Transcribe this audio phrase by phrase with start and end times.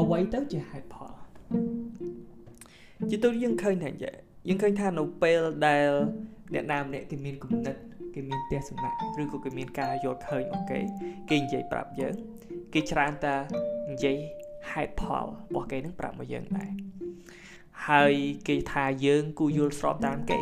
[0.00, 1.12] អ្វីទៅជាហេតុផល
[3.10, 4.16] ជាទូយើងឃើញថាយ៉ាង
[4.48, 5.88] យើងឃើញថានៅពេលដែល
[6.54, 7.76] អ្នកណាម្នាក់គេមានគំនិត
[8.14, 8.90] គេមានទស្សនៈ
[9.22, 10.78] ឬក៏គេមានការយល់ឃើញអូខេ
[11.30, 12.14] គេនិយាយប្រាប់យើង
[12.72, 13.34] គេច្រើនតែ
[13.90, 14.16] និយាយ
[14.72, 16.70] ហេតុផលរបស់គេនឹងប្រាប់មកយើងដែរ
[17.88, 18.12] ហើយ
[18.48, 20.40] គេថាយើងគួរយល់ស្របតាមគេ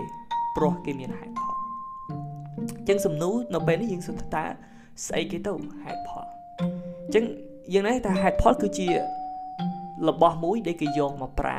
[0.56, 1.54] ព្រោះគេមានហេតុផល
[2.78, 4.44] អញ្ចឹងសំណួរនៅពេលនេះយើងសួរថា
[5.06, 5.52] ស្អីគេទៅ
[5.82, 6.26] ហេតុផល
[7.06, 7.24] អញ្ចឹង
[7.74, 8.88] យើងនេះថាហេតុផលគឺជា
[10.08, 11.58] របស់មួយដែលគេយកមកប្រើ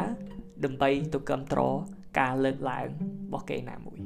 [0.63, 1.75] ដើម្បីទៅគ្រប់គ្រង
[2.19, 3.99] ការលើកឡើងរបស់គេណាមួយ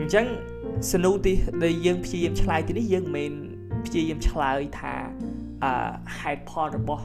[0.00, 0.26] អញ្ចឹង
[0.92, 1.32] សនុទី
[1.64, 3.48] ដែលយើងព្យាយាមឆ្លើយទីនេះយើងមិនមែ
[3.82, 4.94] នព្យាយាមឆ្លើយថា
[5.64, 5.72] អឺ
[6.20, 7.04] ហេតុផលរបស់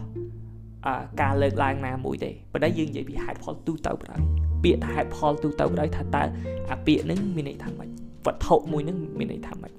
[0.86, 4.22] អឺការលើកឡើងណាមួយទេប៉ុន្តែយើងនិយាយពីហេតុផលទូទៅបណ្ដោយ
[4.64, 6.24] ពាក្យថាហេតុផលទូទៅបណ្ដោយថាតើ
[6.72, 7.90] អាពាក្យហ្នឹងមានន័យថាម៉េច
[8.26, 9.72] វត្ថុមួយហ្នឹងមានន័យថាម៉េច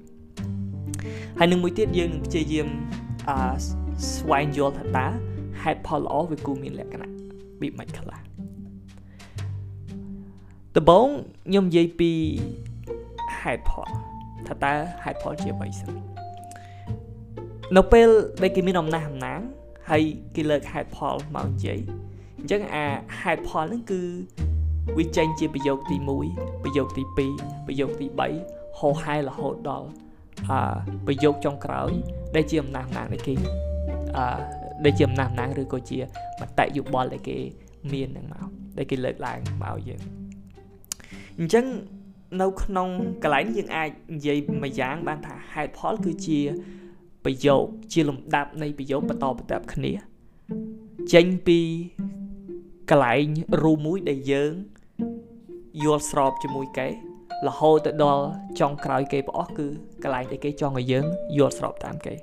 [1.39, 2.67] ហើយនឹងមួយទៀតយើងនឹងព្យាយាម
[3.29, 3.37] អឺ
[4.11, 5.07] ស្វែងយល់ថាតើ
[5.61, 7.11] ហេតុផលល្អវាគួរមានលក្ខណៈ
[7.59, 8.19] ពីម៉េចខ្លះ
[10.75, 11.07] ដំបូង
[11.47, 12.11] ខ្ញុំនិយាយពី
[13.41, 13.89] ហេតុផល
[14.47, 14.73] ថាតើ
[15.03, 15.91] ហេតុផលជាអ្វីសិន
[17.77, 18.07] នៅពេល
[18.41, 19.39] ដែលគេមានអំណះអំណាង
[19.89, 20.03] ហើយ
[20.35, 21.79] គេលើកហេតុផលមកនិយាយ
[22.39, 22.85] អញ្ចឹងអា
[23.21, 24.01] ហេតុផលហ្នឹងគឺ
[24.97, 25.97] វាចេញជាប្រយោគទី
[26.29, 28.05] 1ប្រយោគទី2ប្រយោគទី
[28.43, 29.87] 3ហោហែរហូតដល់
[30.49, 30.59] អឺ
[31.05, 31.91] ប្រយោគចុងក្រោយ
[32.35, 33.35] ដែលជាអំណះអំណាងដែលគេ
[34.17, 34.25] អឺ
[34.85, 35.99] ដែលជាអំណះអំណាងឬក៏ជា
[36.41, 37.37] មតិយោបល់ដែលគេ
[37.93, 38.47] មាននឹងមក
[38.77, 40.01] ដែលគេលើកឡើងមកយើង
[41.39, 41.65] អញ្ចឹង
[42.41, 42.89] នៅក្នុង
[43.23, 46.39] កន្លែងនេះយើងអាចនិយាយមួយយ៉ាងបានថាហេតុផលគឺជា
[47.25, 49.93] ប្រយោគជាលំដាប់នៃប្រយោគបន្តបន្ទាប់គ្នា
[51.13, 51.59] ចេញពី
[52.89, 53.25] កន្លែង
[53.63, 54.53] រូមួយដែលយើង
[55.83, 56.87] យល់ស្របជាមួយគេ
[57.47, 58.25] រហូតទៅដល់
[58.59, 59.67] ចុងក្រោយគេប្រអស់គឺ
[60.03, 61.05] កន្លែងដែលគេចង់ឲ្យយើង
[61.37, 62.13] យល់ស្របតាមគេ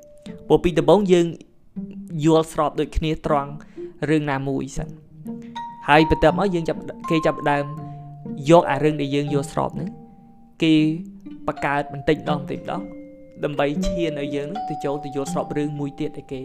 [0.46, 1.26] ព្រោះពីដំបូងយើង
[2.24, 3.50] យល់ស្របដូចគ្នាត្រង់
[4.10, 4.88] រឿងណាមួយសិន
[5.88, 7.64] ហើយបន្ទាប់មកយើងចាប់គេចាប់ដើម
[8.50, 9.88] យកអារឿងដែលយើងយល់ស្របហ្នឹង
[10.62, 10.74] គេ
[11.46, 12.82] បង្កើតបន្តិចម្ដងបន្តិចម្ដង
[13.44, 16.40] ដើម្បីឈានឲ្យយើងនឹងទៅចូលទៅយល់ស្របរឿងមួយទៀតដែលគេ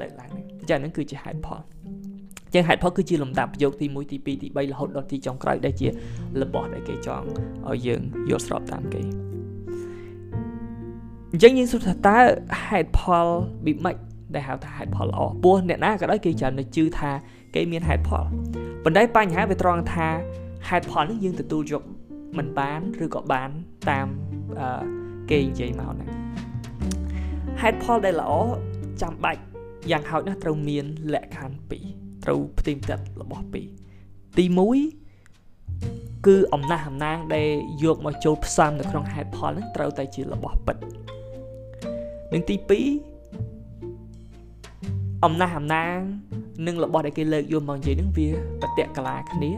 [0.00, 1.60] លើកឡើងហ្នឹងអញ្ចឹងហ្នឹងគឺជាហេតុផល
[2.54, 5.88] ចឹងហេតុផលគឺជាលំដាប់ប្រយោគទី1ទី2ទី3រហូតដល់ទីចុងក្រោយដែលជា
[6.42, 7.26] របស់ដែលគេចង់
[7.68, 8.00] ឲ្យយើង
[8.30, 9.00] យល់ស្របតាមគេ
[11.32, 12.18] អញ្ចឹងយើងសួរថាតើ
[12.66, 13.26] ហេតុផល
[13.64, 13.96] ប៊ីម៉េច
[14.36, 17.10] ដែលហៅថាហេតុផលល្អពោះអ្នកណាក៏ដោយគេច្រើននៅជឿថា
[17.54, 18.24] គេមានហេតុផល
[18.84, 20.08] ប៉ុន្តែបញ្ហាវាត្រង់ថា
[20.68, 21.82] ហេតុផលនេះយើងទទួលយក
[22.38, 23.48] មិនបានឬក៏បាន
[23.90, 24.06] តាម
[25.30, 26.10] គេនិយាយមកហ្នឹង
[27.60, 28.32] ហេតុផលដែលល្អ
[29.02, 29.40] ចាំបាច់
[29.90, 31.56] យ៉ាងហោចណាស់ត្រូវមានលក្ខខណ្ឌ
[31.92, 34.44] 2ត្រូវផ្ទៀងផ្ទាត់របស់2ទី
[35.16, 37.48] 1គឺអំណះអំណាងដែល
[37.84, 40.76] យកមកចូលផ្សំនៅក្នុងហេតុផលហ្នឹងត្រូវតែជារបស់ពិត
[42.32, 43.15] និងទី2
[45.24, 45.98] អំណះអំណាង
[46.66, 48.28] និងរបស់ដែលគេលើកយកមកនិយាយហ្នឹងវា
[48.60, 49.50] ប្រតិកលាគ្នា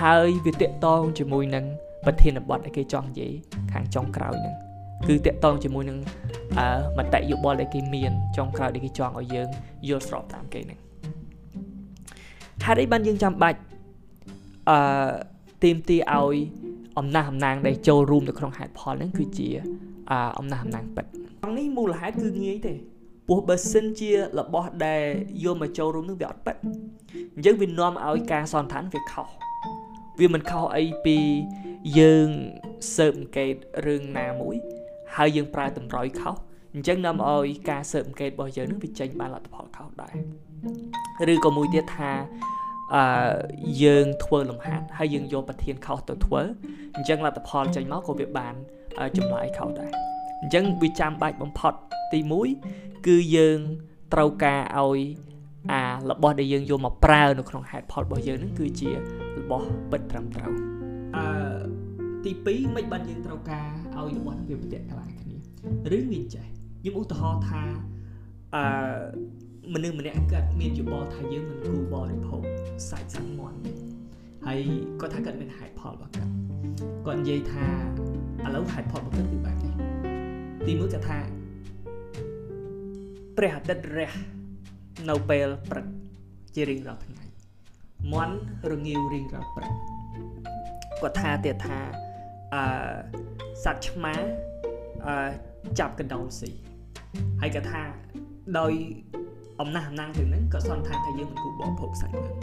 [0.00, 1.64] ហើយវាតកតងជាមួយនឹង
[2.06, 3.32] ប្រធានបទដែលគេចង់និយាយ
[3.72, 4.54] ខាងចុងក្រោយហ្នឹង
[5.08, 5.98] គឺតកតងជាមួយនឹង
[6.58, 6.66] អឺ
[6.98, 9.48] មតិយោបល់ដែលគេមានចុងក្រោយដែលគេចង់ឲ្យយើង
[9.88, 10.80] យល់ស្របតាមគេហ្នឹង
[12.64, 13.58] ហេតុអីបានយើងចាំបាច់
[14.70, 14.78] អឺ
[15.62, 16.36] ទីមទីឲ្យ
[16.98, 19.48] អំណះអំណាងដែលចូលរួមនៅក្នុងហេតុផលហ្នឹងគឺជា
[20.10, 21.06] អអំណះអំណាងពិត
[21.58, 22.74] នេះមូលហេតុគឺងាយទេ
[23.28, 25.04] ពោះបើសិនជារបស់ដែល
[25.44, 26.56] យកមកចូលរួមនឹងវាអត់ពិត
[27.34, 29.28] អញ្ចឹងវានាំឲ្យការសន្តានវាខុស
[30.20, 31.18] វាមិនខុសអីពី
[31.98, 32.28] យើង
[32.96, 33.54] ស៊ើបអង្កេត
[33.86, 34.56] រឿងណាមួយ
[35.16, 36.36] ហើយយើងប្រើតម្រុយខុស
[36.74, 40.14] អញ្ចឹងនាំឲ្យការស៊ើបអង្កេតរបស់យើងនឹងវាចេញបានលទ្ធផលខុសដែរ
[41.32, 42.12] ឬក៏មួយទៀតថា
[42.94, 43.04] អឺ
[43.82, 46.42] យើងធ្វើលំហាត់ហើយយើងយកប្រធានខុសទៅធ្វើ
[46.96, 48.54] អញ្ចឹងលទ្ធផលចេញមកក៏វាបាន
[49.16, 50.15] ចម្លើយខុសដែរ
[50.46, 51.74] អញ្ចឹងវាចាំបាច់បំផុត
[52.12, 52.20] ទី
[52.62, 53.58] 1គឺយើង
[54.14, 55.00] ត្រូវការឲ្យ
[55.72, 58.90] អារបស់ដែលយើងយកមកប្រើនៅក្នុងហេតុផលរបស់យើងនឹងគឺជា
[59.38, 60.52] របស់ពិតត្រឹមត្រូវ
[61.16, 61.26] អឺ
[62.24, 65.36] ទី2មិនបានយើងត្រូវការឲ្យរបស់នឹងវាប្រតិកន្លាគ្នា
[65.96, 66.46] ឬមានចេះ
[66.80, 67.62] ខ្ញុំឧទាហរណ៍ថា
[68.54, 68.62] អឺ
[69.74, 72.42] មនុស្សម្នាក់គាត់មានយោបល់ថាយើងមិនគួរបរិភោគ
[72.90, 73.58] សាច់សាំមាន់
[74.46, 74.60] ហើយ
[75.00, 76.32] គាត់ថាគាត់មានហេតុផលរបស់គាត់
[77.06, 77.66] គាត់និយាយថា
[78.44, 79.85] ឥឡូវហេតុផលរបស់គាត់គឺបែបនេះ
[80.66, 81.18] ទីមួយគាត់ថា
[83.36, 84.12] ព្រះអាទិត្យរះ
[85.10, 85.86] នៅពេលព្រឹក
[86.54, 87.24] ជារៀងរាល់ថ្ងៃ
[88.12, 88.36] មន់
[88.70, 89.72] រងាវរៀងរាល់ព្រឹក
[91.02, 91.78] គាត់ថាទៀតថា
[92.54, 92.62] អឺ
[93.64, 94.14] សត្វឆ្មា
[95.06, 95.30] អឺ
[95.78, 96.50] ចាប់កណ្ដោលស៊ី
[97.40, 97.82] ហើយគាត់ថា
[98.58, 98.72] ដោយ
[99.60, 102.34] អំណះអំណាងទាំងហ្នឹងក៏សន្និដ្ឋានថាយើងមិនគួរបរិភោគសាច់ហ្នឹង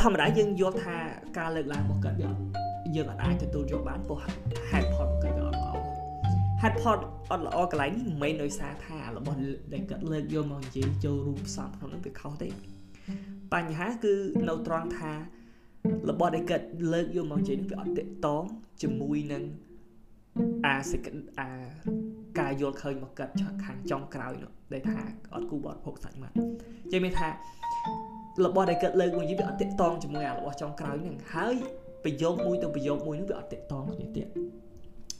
[0.00, 0.96] ធម្មតាយើងយល់ថា
[1.38, 2.30] ការលើកឡើងរបស់គាត់វា
[2.96, 4.18] យើងអាចទទួលយកបានព្រោះ
[4.70, 4.88] ហេតុ
[6.60, 9.36] ផលរបស់គាត់វាអត់ល្អហហេតុផលអត់ល្អកន្លែងនេះមិនមែនដោយសារថារបស់
[9.72, 12.48] ដែលគាត់លើកយកមកនិយាយចូលរួមផ្សំក្នុងនោះវាខុសទេ
[13.54, 14.14] បញ្ហាគឺ
[14.48, 15.12] នៅត្រង់ថា
[16.10, 18.42] របស់ដែលគាត់លើកយកមកនិយាយនេះវាអត់តកតង
[18.82, 19.42] ជាមួយនឹង
[20.66, 21.00] អាសេច
[21.38, 21.48] អា
[22.38, 23.32] ការយល់ឃើញមកកាត់
[23.64, 25.02] ខាងចុងក្រោយនោះដែលថា
[25.34, 26.36] អត់គូបត់ភពសាច់ម៉ាត់
[26.92, 27.28] ចេះមានថា
[28.44, 31.54] របស់ដែលគាត់លើកមកនិយាយវាអត់តកតងជាមួយអារបស់ចុងក្រោយហ្នឹងហើយ
[32.04, 34.26] ប្រយោគមួយទៅប្រយោគមួយនោះវាអត់តកតងគ្នាទៀត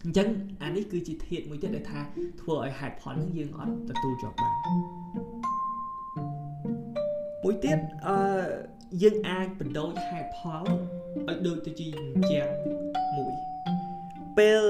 [0.07, 0.29] អញ្ចឹង
[0.63, 2.01] អានេះគឺជាធាតមួយទៀតដែលថា
[2.41, 4.55] ធ្វើឲ្យហេតុផលនឹងយើងអត់ទទួលយកបាន
[7.45, 8.17] មួយទៀតអឺ
[9.03, 10.65] យើងអាចបដូរហេតុផល
[11.29, 12.47] ឲ្យដូចទៅជាអញ្ចឹង
[13.17, 13.35] មួយ
[14.39, 14.63] ពេល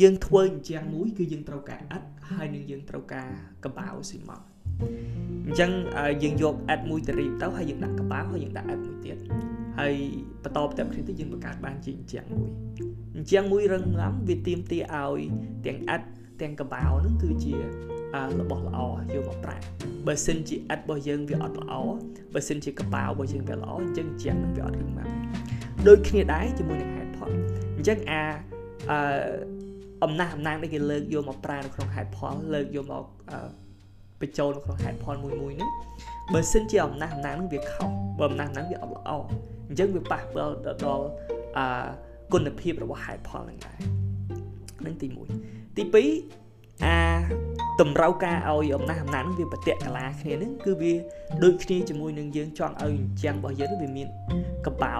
[0.00, 3.28] យើងធ្វើអញ្ចឹងមួយគឺយើងត្រូវការអិតហើយនឹងយើងត្រូវការ
[3.64, 4.44] កបៅស៊ីម៉ង់
[5.46, 5.70] អញ្ចឹង
[6.22, 9.16] យើងយកអិតមួយទៅរៀបទៅហើយយើងដាក់កបៅហើយយើងដាក់អិតមួយទៀត
[9.78, 9.94] ហើយ
[10.42, 12.50] បន្តបន្តគ្នាទៅយើងបង្កើតបានជាអញ្ចឹងមួយ
[13.16, 15.20] អញ្ចឹងមួយរឹងមាំវាទៀមទាឲ្យ
[15.66, 16.02] ទាំងអិត
[16.40, 17.54] ទាំងកបៅនឹងគឺជា
[18.40, 18.80] របស់ល្អ
[19.14, 19.56] យកមកប្រើ
[20.06, 21.72] បើសិនជាអិតរបស់យើងវាអត់ល្អ
[22.34, 25.08] បើសិនជាកបៅរបស់យើងវាល្អអញ្ចឹងអញ្ចឹងនឹងវាអត់រឹងមាំ
[25.88, 27.30] ដូចគ្នាដែរជាមួយនឹងហេតុផល
[27.76, 28.22] អញ្ចឹងអា
[28.90, 28.98] អឺ
[30.04, 33.04] អំណះអំណាងដែលគេលើកយកមកប្រើនៅក្នុងហេតុផលលើកយកមក
[34.20, 35.70] បញ្ចូលនៅក្នុងហេតុផលមួយមួយហ្នឹង
[36.32, 39.10] បើសិនជាអំណះអំណាងហ្នឹងវាខុសបើអំណះអំណាងវាអត់ល្អ
[39.68, 40.54] អញ្ចឹងវាប៉ះពាល់
[40.84, 41.06] ដល់
[41.58, 41.66] អឺ
[42.32, 43.78] គុណភាពរបស់ហេតុផលហ្នឹងដែរ
[44.86, 45.06] នឹងទី
[45.42, 46.98] 1ទី2អា
[47.80, 50.92] តម្រូវការឲ្យអំណះអំណាងវាប្រតិកលាគ្នានឹងគឺវា
[51.42, 54.08] ដូចគ្នាជាមួយនឹងយើងចង់ឲ្យអញ្ចឹងរបស់យើងវាមាន
[54.66, 54.96] កបោ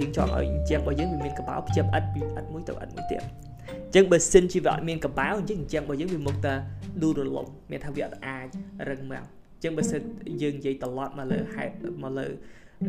[0.00, 6.54] យើងចង់ឲ្យអញ្ចឹងរបស់យើងវាមានកបោភ្ជាប់អិតពីអិតមួយទៅអិតមួយទៀតអញ្ចឹងបើសិនជាវាអត់មានកបោអញ្ចឹងអញ្ចឹងរបស់យើងវាមកតែ
[7.02, 8.46] ឌូរលំមានថាវាអត់អាច
[8.88, 10.02] រឹងមកអញ្ចឹងបើសិន
[10.42, 12.26] យើងនិយាយត្រឡប់មកលើហេតុមកលើ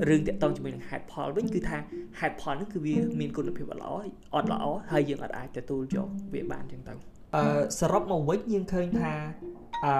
[0.09, 1.77] រឿងតាក់ទងជាមួយនឹងហេតុផលវិញគឺថា
[2.19, 3.91] ហេតុផលហ្នឹងគឺវាមានគុណភាពអត់ល្អ
[4.35, 6.93] អត់ល្អហើយយើងអត់អាចទទួលយកវាបានអញ្ចឹងទៅ
[7.35, 7.43] អឺ
[7.79, 9.13] សរុបមកវិញយើងឃើញថា
[9.85, 9.93] អឺ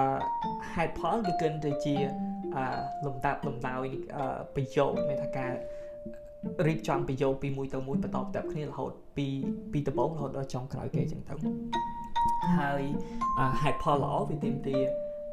[0.74, 1.94] ហេតុផលវាគិតទៅជា
[2.56, 2.64] អឺ
[3.06, 3.86] លំដាប់លំដោយ
[4.54, 5.52] ប្រយោគមានថាការ
[6.66, 9.26] រៀបចំប្រយោគពីមួយទៅមួយបន្តបន្ទាប់គ្នារហូតពី
[9.72, 11.34] ពីដំបូងរហូតដល់ចុងក្រោយគេអញ្ចឹងទៅ
[12.58, 12.82] ហើយ
[13.62, 14.82] ហេតុផលល្អវាទាមទារ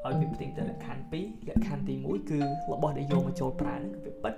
[0.06, 2.40] ឲ្យវាផ្ទៃទៅលក្ខខណ្ឌ2លក្ខខណ្ឌទី1គឺ
[2.72, 4.34] របស់ដែលយកមកចូលប្រើហ្នឹងគឺវាពិត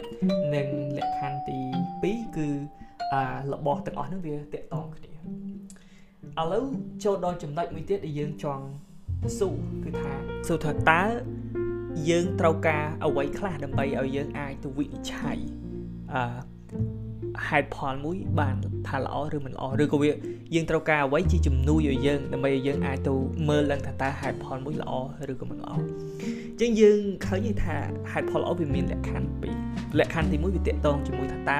[0.55, 0.67] និង
[0.97, 1.59] លក្ខខណ្ឌទី
[2.01, 2.47] 2គឺ
[3.13, 3.23] អា
[3.53, 6.65] របស់ទាំងអស់ហ្នឹងវាតាក់ទងគ្នាឥឡូវ
[7.03, 8.65] ចូលដល់ចំណុចមួយទៀតដែលយើងចង់
[9.39, 10.13] សួរគឺថា
[10.47, 11.03] សួរថាតើ
[12.09, 15.37] យើងត្រូវការអ្វីខ្លះដើម្បីឲ្យយើងអាចទៅវិនិច្ឆ័យ
[16.13, 16.21] អឺ
[17.47, 18.55] ហេតុផលមួយបាន
[18.87, 20.11] ថាល្អឬមិនល្អឬក៏វា
[20.55, 23.13] យើងត្រូវការអ្វីជាជំនួយឲ្យយើងដើម្បីឲ្យយើងអាចទៅ
[23.49, 24.93] មើលឡើងថាតើហេតុផលមួយល្អ
[25.31, 27.75] ឬក៏មិនល្អអញ្ចឹងយើងឃើញថា
[28.11, 29.55] ហេតុផលល្អវាមានលក្ខខណ្ឌពីរ
[29.99, 31.59] លក្ខខណ្ឌទី1វាតកតងជាមួយថាតើ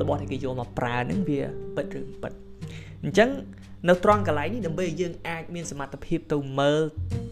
[0.00, 1.40] របស់ដែលគេយកមកប្រើនឹងវា
[1.76, 2.32] ពិតឬមិនពិត
[3.04, 3.30] អញ្ចឹង
[3.88, 6.80] នៅត្រង់កន្លែងនេះដើម្បីឲ្យយើងអាចមានសមត្ថភាពទៅមើល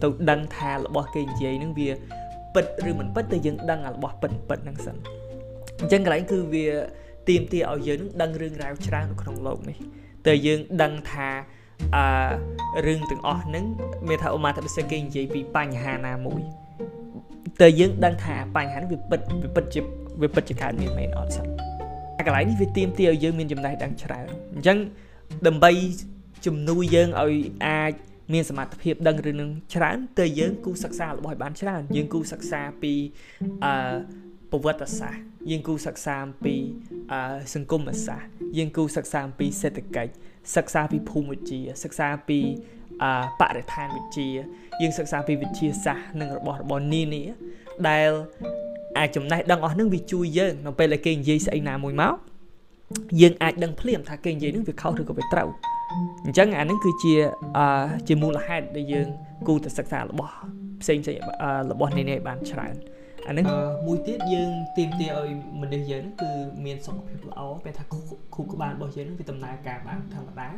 [0.02, 1.90] ទៅដឹងថារបស់គេនិយាយនឹងវា
[2.54, 4.96] ពិតឬមិនពិតទៅយើងដឹងរបស់ពិតពិតហ្នឹងសិន
[5.80, 6.66] អញ្ចឹងកន្លែងគឺវា
[7.28, 9.78] ទាមទារឲ្យយើងនឹងដឹងរឿងរ៉ាវច្រើននៅក្នុងលោកនេះ
[10.26, 11.28] តើយើងដឹងថា
[11.96, 12.04] អឺ
[12.86, 13.64] រឿងទាំងអស់ហ្នឹង
[14.08, 16.42] មានថាអូម៉ាថាពិសេសគេនិយាយពីបញ្ហាណាមួយ
[17.60, 19.80] តើយើងដឹងថាបញ្ហានេះវាពិតវាពិតជា
[20.22, 21.46] វាពិតជាកើតមានមែនអត់សិន
[22.16, 24.78] តែកន្លែងនេះវាទាមទារឲ្យយើងមានចំណេះដឹងច្រើនអញ្ចឹង
[25.46, 25.70] ដើម្បី
[26.46, 27.36] ជំនួយយើងឲ្យ
[27.66, 27.92] អាច
[28.32, 32.92] មានសមត្ថភាពដឹងរឿងនឹងច្រើនតើយើងគូសិក្សារបស់ឲ្យបានច្រើនយើងគូសិក្សាពី
[33.64, 33.72] អឺ
[34.50, 35.20] ប្រវត្តិសាស្ត្រ
[35.50, 36.56] យើងគូសិក្សាអំពី
[37.54, 40.12] សង្គមសាស្ត្រយើងគូសិក្សាអំពីសេដ្ឋកិច្ច
[40.56, 42.40] សិក្សាពីភូមិវិទ្យាសិក្សាពី
[43.02, 44.30] អឺបរិស្ថានវិទ្យា
[44.82, 47.24] យើងសិក្សាពីវិទ្យាសាស្ត្រនិងរបស់របរនានា
[47.88, 48.10] ដែល
[48.98, 52.14] អាចចំណេះដឹងអស់នឹងវាជួយយើងនៅពេលដែលគេនិយាយស្អីណាមួយមក
[53.20, 55.48] យើងអាចដឹងភ្លាមថាគេនិយាយនឹងវាខុសឬក៏វាត្រូវ
[56.24, 57.14] អញ្ចឹងអានឹងគឺជា
[57.58, 57.66] អឺ
[58.08, 59.08] ជាមូលហេតុដែលយើង
[59.46, 60.34] គូទៅសិក្សារបស់
[60.82, 61.16] ផ្សេងផ្សេង
[61.70, 62.74] របស់នានាឲ្យបានច្រើន
[63.28, 63.44] អានេះ
[63.86, 65.30] មួយទៀតយើងទាមទារឲ្យ
[65.60, 66.30] មនុស្សយើងគឺ
[66.64, 67.84] មានសុខភាពល្អពេលថា
[68.34, 70.48] ខួរក្បាលរបស់យើងវាដំណើរការបានធម្មតា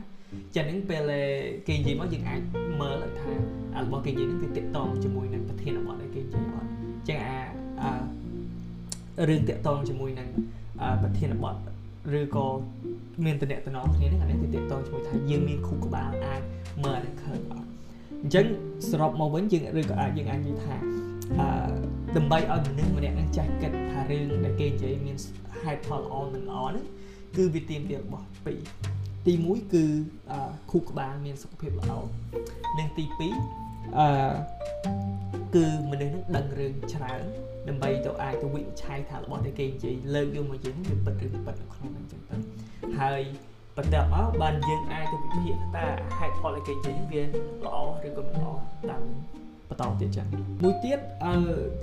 [0.57, 1.11] ចឹងហ្នឹងពេល
[1.69, 2.41] គេនិយាយមកយើងអាច
[2.81, 3.31] មើលឲ្យថា
[3.85, 6.69] របស់គេនិយាយហ្នឹងវាតកតងជាមួយនឹងប្រធានបទដែលគេនិយាយអត់
[7.09, 7.41] ចឹងអា
[9.29, 10.29] រឿងតកតងជាមួយនឹង
[11.03, 11.55] ប្រធានបទ
[12.19, 12.47] ឬក៏
[13.25, 16.43] មានតំណែងគ្នាហ្នឹងអានេះវាតកតងជាមួយថាយើងមានខួរក្បាលអាច
[16.85, 17.67] មើលអានេះឃើញអត់
[18.23, 18.47] អញ្ចឹង
[18.91, 21.47] សរុបមកវិញយើងឬក៏អាចយើងអាចនិយាយថា អឺ
[22.17, 25.17] ដើម្បីឲ្យមនុស្សម្នាក់នឹងចេះគិតថារឿងដែលគេនិយាយមាន
[25.61, 26.85] ហេតុផលល្អមិនល្អហ្នឹង
[27.37, 28.61] គឺវាទាមទាររបស់ពីរ
[29.27, 29.85] ទី1គឺ
[30.71, 31.93] ខួរក្បាលមានសុខភាពល្អ
[32.79, 33.21] និងទី2
[33.99, 34.07] អឺ
[35.55, 37.23] គឺមនុស្សនឹងដឹងរឿងច្រើន
[37.69, 42.37] ដើម្បីទៅអាចទៅវិនិច្ឆ័យថារបស់ដែលគេនិយាយលើកយកមកនិយាយនេះវាពិតឬពិតនៅក្នុងហ្នឹងចឹងទៅ
[43.01, 43.23] ហើយ
[43.77, 45.87] បបន្ទាប់មកបានយើងអាចទៅវិភាគតើ
[46.19, 48.53] ហេតុផលអីគេនិយាយវាល្អឬក៏មិនល្អ
[48.91, 49.03] តាម
[49.71, 50.27] បន្តទៀតចឹង
[50.63, 51.35] មួយទៀតអឺ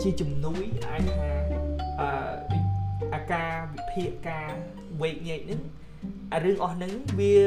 [0.01, 1.32] ជាជំនួយអាចថា
[2.01, 2.58] អឺ
[3.13, 4.50] អាការវិភាគការ
[5.01, 5.60] វេកញែកនេះ
[6.34, 7.38] អារឿងអស់ហ្នឹងវា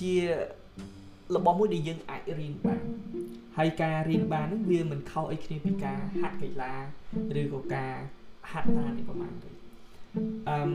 [0.00, 0.14] ជា
[1.34, 2.84] របស់មួយដែលយើងអាចរៀនបាន
[3.58, 6.72] ហើយការរៀនបានហ្នឹងវាមិនខុសអីគ្នាពីការហាត់កីឡា
[7.40, 7.94] ឬក៏ការ
[8.50, 9.50] ហាត់តាមនេះប្រហែលទេ
[10.48, 10.72] អឺ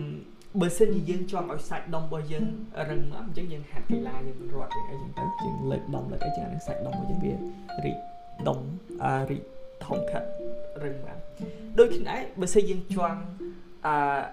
[0.62, 2.46] បើសិនជាយើងចង់ឲ្យសាច់ដុំរបស់យើង
[2.90, 7.34] រឹងមាំអញ្ចឹងយើងហាត់កីឡាយើងរត់យើងអីចឹងទៅយើងលើកដុំលើកអីចឹងអានឹងសាច់ដុំរបស់យើងវា
[7.86, 7.98] រីក
[8.48, 8.60] ដុំ
[9.04, 9.44] អារីក
[9.86, 10.28] ធំខាត់
[10.84, 11.18] រឹងមាំ
[11.80, 13.20] ដូចគ្នាបើសិនយើងចង់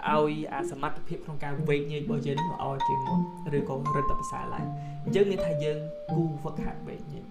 [0.07, 3.19] អឺឲ្យអាសមត្ថភាពក្នុងការវេកញែករបស់យើងល្អជាងមុន
[3.57, 4.65] ឬក៏រឹតតែប្រសើរឡើង
[5.03, 5.77] អញ្ចឹងមានថាយើង
[6.11, 7.25] គូហ្វឹកហាត់វេកញែក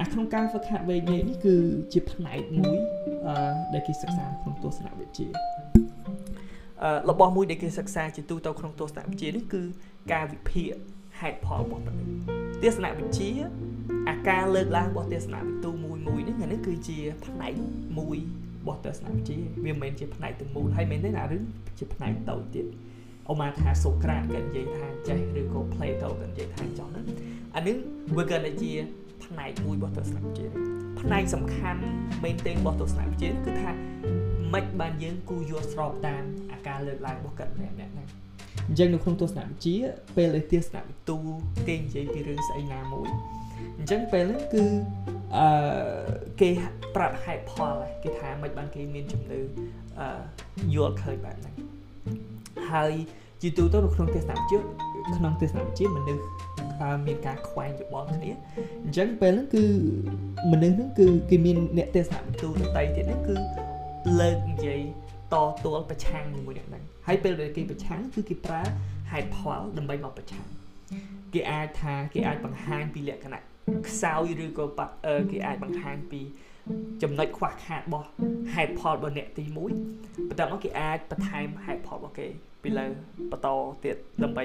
[0.00, 1.54] អាក្នុងការហ្វឹកហាត់វេកញែកនេះគឺ
[1.92, 2.78] ជាផ្នែកមួយ
[3.26, 3.34] អឺ
[3.72, 5.26] ដែលគេសិក្សាក្នុងទស្សនវិជ្ជា
[6.82, 9.62] អឺរបស់មួយដែលគេសិក្សាជាទូទៅក្នុងទស្សនវិជ្ជានេះគឺ
[10.12, 10.72] ការវិភាគ
[11.20, 12.02] ហេតុផលរបស់មនុស្ស
[12.62, 13.30] ទស្សនវិជ្ជា
[14.08, 17.52] អាការលើកឡើងរបស់ទស្សនវិទូមួយមួយនេះអានេះគឺជាផ្នែក
[17.98, 18.18] មួយ
[18.60, 21.44] របស់ទស្សនវិជ្ជាវាមិនមែនជាផ្នែកទាំងមូលហើយមែនទេណារឿង
[21.78, 22.66] ជាផ្នែកតូចទៀត
[23.28, 27.06] អូម៉ាថាសូក្រាតក៏និយាយថាចេះឬក៏ Plato ក៏និយាយថាចោះហ្នឹង
[27.56, 27.76] អានេះ
[28.16, 28.72] វាក៏ជា
[29.24, 30.46] ផ្នែកមួយរបស់ទស្សនវិជ្ជា
[31.00, 31.80] ផ្នែកសំខាន់
[32.24, 33.70] មែនទែនរបស់ទស្សនវិជ្ជាគឺថា
[34.54, 38.08] មិនបានយើងគូយល់ស្របតាមអាការលើកឡើងរបស់កាត់ម្នាក់ម្នាក់ហ្នឹង
[38.68, 39.76] អញ្ចឹងនៅក្នុងទស្សនវិជ្ជា
[40.16, 41.16] ពេលដែលទស្សនវិទូ
[41.68, 43.08] គេនិយាយពីរឿងស្អីណាមួយ
[43.78, 44.62] អញ្ចឹងពេលហ្នឹងគឺ
[45.36, 45.46] អឺ
[46.40, 46.50] គេ
[46.96, 49.40] ប្រាប់ហេតុផលគេថាមិនបានគេមានជំនឿ
[49.98, 50.06] អឺ
[50.74, 51.54] យល់ឃើញបែបហ្នឹង
[52.70, 52.92] ហើយ
[53.42, 54.58] ជាទូទៅនៅក្នុងទស្សនវិជ្ជា
[55.16, 56.24] ក្នុងទស្សនវិជ្ជាមនុស្ស
[57.06, 58.30] មានការខ្វែងយោបល់គ្នា
[58.84, 59.64] អញ្ចឹងពេលហ្នឹងគឺ
[60.52, 63.34] មនុស្សហ្នឹងគឺគេមានអ្នកទស្សនវិទូដតីទៀតហ្នឹងគឺ
[64.20, 64.80] លើកនិយាយ
[65.34, 68.62] តទួលប្រឆាំងជាមួយអ្នកហ្នឹងហើយពេលដែលគេប្រឆាំងគឺគេប្រើ
[69.12, 70.46] ហេតុផលដើម្បីមកប្រឆាំង
[71.34, 73.42] គេអាចថាគេអាចបង្ហាញពីលក្ខណៈ
[73.88, 74.66] ខ្សោយឬក៏
[75.30, 76.20] គេអាចបង្ហាញពី
[77.02, 78.06] ចំណុចខ្វះខាតរបស់
[78.54, 79.56] ហេតុផលរបស់អ្នកទី1
[80.28, 82.28] បន្ទាប់មកគេអាចបន្ថែមហេតុផលរបស់គេ
[82.62, 82.86] ពីលើ
[83.30, 83.48] បន្ត
[83.84, 84.44] ទៀតដើម្បី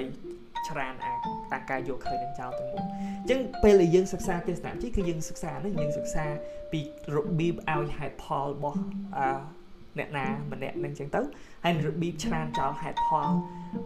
[0.68, 1.14] ច្រានអា
[1.52, 6.24] តាការយកឃើញនឹងចោលទាំងមូលអញ្ចឹងពេលដែលយើងសិក្សាទស្សនៈជីគឺយើងសិក្សានេះយើងសិក្សា
[6.72, 6.80] ពី
[7.14, 8.80] របៀបឲ្យហេតុផលរបស់
[9.18, 9.57] អឺ
[9.98, 11.20] អ្នកណាម្នាក់នឹងអញ្ចឹងទៅ
[11.64, 13.28] ហើយរបៀបច្រានចោលហេតុផល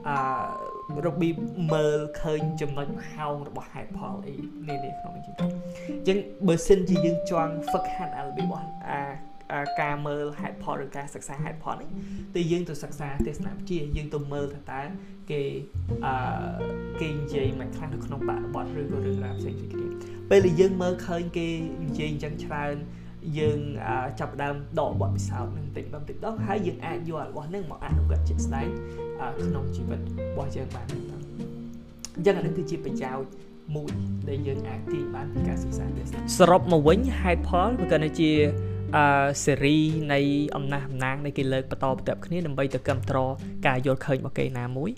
[0.09, 1.37] អឺរបៀប
[1.73, 4.35] មើលឃើញចំណុចហោងរបស់ហេតុផលអី
[4.69, 5.49] នេះនេះក្នុងនេះអញ្ចឹង
[5.91, 9.03] អញ្ចឹងបើសិនជាយើងចង់ហ្វឹកហាត់អារបៀបរបស់អា
[9.81, 11.89] ការមើលហេតុផលឬការសិក្សាហេតុផលនេះ
[12.35, 14.83] គឺយើងទៅសិក្សាទស្សនវិជ្ជាយើងទៅមើលថាតើ
[15.31, 15.43] គេ
[16.07, 16.15] អឺ
[17.01, 19.87] គេនិយាយមិនខ្លះនៅក្នុងបរិបទឬក៏រឿងរ៉ាវផ្សេងៗគ្នា
[20.31, 21.49] ពេលដែលយើងមើលឃើញគេ
[21.85, 22.75] និយាយអញ្ចឹងច្រើន
[23.39, 23.59] យើង
[24.21, 28.69] ចាប់ដើមដកបទពិសោធន៍នឹងតិចបន្តិចដល់ហើយយើងអាចយករបស់នឹងមកអនុវត្តជាក់ស្ដែង
[29.45, 30.99] ក្នុងជីវិតរបស់យើងបានទៅ
[32.17, 33.31] អញ្ចឹងអានេះគឺជាប្រយោជន៍
[33.77, 33.93] មួយ
[34.29, 36.07] ដែលយើងអាចទាញបានពីការសិក្សាទេស
[36.39, 38.31] សរុបមកវិញហេតុផលវាក៏ជា
[38.97, 39.07] អឺ
[39.45, 39.79] សេរី
[40.13, 40.21] នៃ
[40.57, 43.31] អំណះអំណាងនៃគេលើកបន្តបន្ទាប់គ្នាដើម្បីទៅគ្រប់គ្រង
[43.67, 44.91] ការយល់ឃើញរបស់គេណាមួយ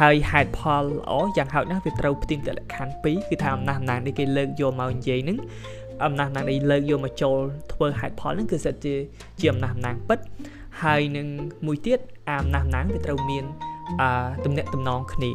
[0.00, 5.38] ហើយហេតុផលល្អយ៉ាងហោចណាស់វាត្រូវផ្ទៀងតែលក្ខខណ្ឌ2គឺថាអំណះអំណាងនៃគេលើកយកមកនិយាយហ្នឹង
[6.04, 7.36] អំណះអំណាងនៃលើកយកមកចូល
[7.72, 8.94] ធ្វើហេតុផលហ្នឹងគឺសិតជា
[9.40, 10.18] ជាអំណះអំណាងពិត
[10.82, 11.26] ហើយនឹង
[11.66, 11.98] មួយទៀត
[12.30, 13.44] អំណះអំណាងវាត្រូវមាន
[14.00, 14.08] អឺ
[14.44, 15.32] ទំនាក់ទំនងគ្នា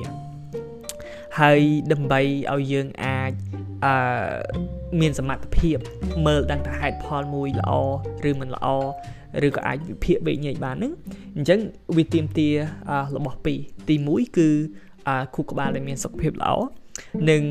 [1.40, 1.62] ហើយ
[1.92, 2.22] ដើម្បី
[2.54, 3.32] ឲ្យយើងអាច
[3.86, 3.94] អឺ
[5.02, 5.78] មានសមត្ថភាព
[6.26, 7.72] មើលដឹងថាហេតុផលមួយល្អ
[8.30, 8.68] ឬមិនល្អ
[9.48, 10.94] ឬក៏អាចវិភាគវិញ្ញាណបានហ្នឹង
[11.36, 11.60] អញ្ចឹង
[11.98, 12.50] វាទៀមទា
[13.16, 14.50] របស់ពីរទី1គឺ
[15.36, 16.52] ខួរក្បាលដែលមានសុខភាពល្អ
[17.30, 17.44] និង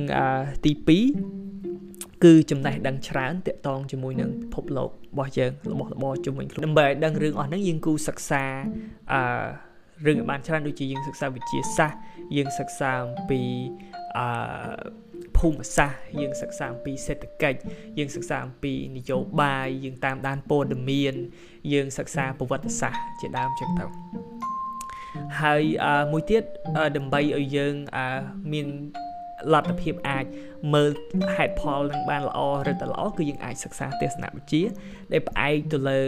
[0.64, 8.44] ទី2គឺចំណេះដឹងច្រើនតាក់ទងជាមួយនឹងពិភពលោករបស់យើងរបស់របរជុំវិញខ្លួនដើម្បីឲ្យដឹងរឿងអស់ហ្នឹងយើងគូសិក្សា
[9.12, 9.22] អឺ
[10.06, 11.98] រឿងឲ្យបានច្រើនដូចជាយើងសិក្សាវិទ្យាសាស្ត្រ
[12.36, 13.40] យើងសិក្សាអំពី
[14.18, 14.26] អឺ
[15.38, 17.58] ភូមិសាស្ត្រយើងសិក្សាអំពីសេដ្ឋកិច្ច
[17.98, 21.14] យើងសិក្សាអំពីនយោបាយយើងតាមដានព័ត៌មាន
[21.72, 23.86] យើងសិក្សាប្រវត្តិសាស្ត្រជាដើមចឹងទៅ
[25.42, 25.62] ហើយ
[26.12, 26.42] មួយទៀត
[26.96, 27.74] ដើម្បីឲ្យយើង
[28.52, 28.66] មាន
[29.52, 30.24] លទ្ធភាពអាច
[30.74, 30.90] មើល
[31.34, 34.62] ហេតុផលនឹងបានល្អឬទៅល្អគឺយើងអាចសិក្សាទស្សនវិជ្ជា
[35.12, 36.00] ដែលផ្អែកទៅលើ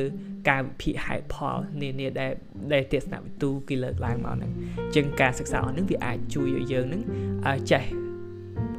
[0.48, 2.32] ការវិភាគហេតុផលនានាដែល
[2.72, 7.02] ដែលទស្សនវិទូគេលើកឡើងមកហ្នឹងអញ្ចឹងការសិក្សាអស់ហ្នឹងវាអាចជួយឲ្យយើងហ្នឹង
[7.72, 7.84] ចេះ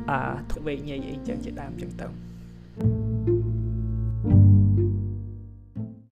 [0.10, 0.20] អឺ
[0.52, 3.09] ធវេញញអីចឹងជាដើមចឹងទៅ